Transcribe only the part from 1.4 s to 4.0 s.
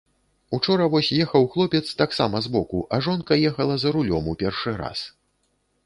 хлопец таксама збоку, а жонка ехала за